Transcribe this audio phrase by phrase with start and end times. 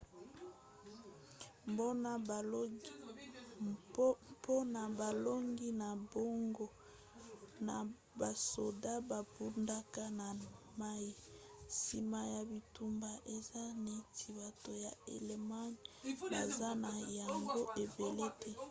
[1.69, 2.11] mpona
[5.07, 6.67] bolongi na bango
[7.65, 7.75] na
[8.19, 10.27] basoda babundaka na
[10.79, 11.07] mai
[11.69, 18.51] nsima ya bitumba eza neti bato ya allemagne baza na yango ebele te